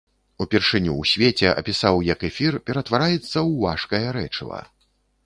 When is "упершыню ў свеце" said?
0.43-1.51